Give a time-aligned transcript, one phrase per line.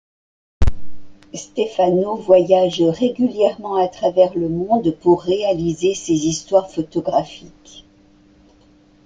[1.35, 7.85] Stefano voyage régulièrement à travers le monde pour réaliser ses histoires photographiques.